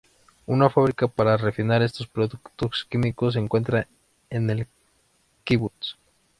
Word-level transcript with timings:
Una 0.47 0.67
fábrica 0.71 1.07
para 1.07 1.37
refinar 1.37 1.83
estos 1.83 2.07
productos 2.07 2.87
químicos 2.89 3.35
se 3.35 3.39
encuentra 3.39 3.87
en 4.31 4.49
el 4.49 4.65
"kibutz". 5.43 5.95